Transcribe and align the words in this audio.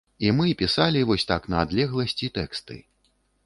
І 0.27 0.29
мы 0.37 0.47
пісалі 0.61 1.03
вось 1.11 1.27
так 1.33 1.47
на 1.55 1.61
адлегласці 1.67 2.33
тэксты. 2.41 2.83